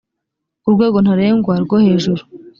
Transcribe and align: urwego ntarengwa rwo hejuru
urwego 0.67 0.97
ntarengwa 1.03 1.53
rwo 1.63 1.77
hejuru 1.85 2.21